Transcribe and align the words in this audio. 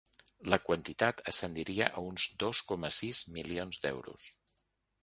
La 0.53 0.57
quantitat 0.69 1.21
ascendiria 1.33 1.91
a 1.91 2.03
uns 2.13 2.27
dos 2.45 2.63
coma 2.73 2.93
sis 2.99 3.21
milions 3.39 3.85
d’euros. 3.87 4.33